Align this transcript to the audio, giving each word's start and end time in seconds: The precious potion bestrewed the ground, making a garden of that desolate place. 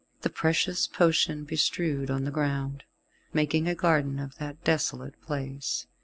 The 0.21 0.31
precious 0.31 0.87
potion 0.87 1.43
bestrewed 1.43 2.07
the 2.07 2.31
ground, 2.31 2.85
making 3.33 3.67
a 3.67 3.75
garden 3.75 4.17
of 4.17 4.33
that 4.39 4.63
desolate 4.63 5.21
place. 5.21 5.85